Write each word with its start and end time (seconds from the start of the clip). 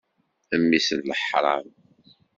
Mmi-s 0.61 0.87
n 0.97 0.99
leḥṛam! 1.09 1.67